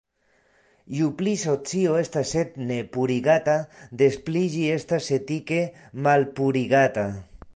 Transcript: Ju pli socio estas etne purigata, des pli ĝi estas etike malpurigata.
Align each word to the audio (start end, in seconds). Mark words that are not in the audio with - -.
Ju 0.99 1.09
pli 1.19 1.33
socio 1.41 1.97
estas 2.03 2.31
etne 2.43 2.79
purigata, 2.97 3.55
des 4.01 4.17
pli 4.29 4.43
ĝi 4.55 4.65
estas 4.79 5.11
etike 5.21 5.63
malpurigata. 6.09 7.07